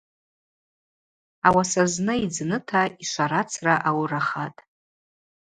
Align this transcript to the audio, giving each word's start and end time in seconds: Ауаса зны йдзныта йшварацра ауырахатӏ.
Ауаса 1.47 1.83
зны 1.93 2.13
йдзныта 2.25 2.81
йшварацра 3.03 3.73
ауырахатӏ. 3.89 4.59